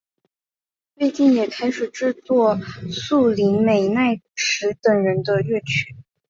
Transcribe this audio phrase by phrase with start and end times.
[0.97, 5.95] 最近也开始制作栗林美奈实等人的乐曲。